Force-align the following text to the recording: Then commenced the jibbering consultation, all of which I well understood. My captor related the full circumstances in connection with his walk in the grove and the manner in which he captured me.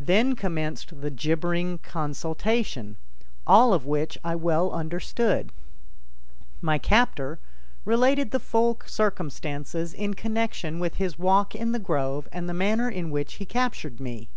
Then 0.00 0.34
commenced 0.34 1.00
the 1.00 1.12
jibbering 1.12 1.78
consultation, 1.78 2.96
all 3.46 3.72
of 3.72 3.86
which 3.86 4.18
I 4.24 4.34
well 4.34 4.72
understood. 4.72 5.52
My 6.60 6.76
captor 6.76 7.38
related 7.84 8.32
the 8.32 8.40
full 8.40 8.80
circumstances 8.84 9.94
in 9.94 10.14
connection 10.14 10.80
with 10.80 10.96
his 10.96 11.20
walk 11.20 11.54
in 11.54 11.70
the 11.70 11.78
grove 11.78 12.26
and 12.32 12.48
the 12.48 12.52
manner 12.52 12.90
in 12.90 13.12
which 13.12 13.34
he 13.34 13.46
captured 13.46 14.00
me. 14.00 14.28